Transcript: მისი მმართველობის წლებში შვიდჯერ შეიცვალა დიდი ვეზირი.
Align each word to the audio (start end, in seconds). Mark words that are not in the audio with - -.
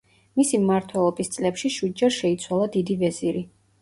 მისი 0.39 0.59
მმართველობის 0.61 1.29
წლებში 1.35 1.71
შვიდჯერ 1.75 2.17
შეიცვალა 2.19 2.69
დიდი 2.77 2.97
ვეზირი. 3.05 3.49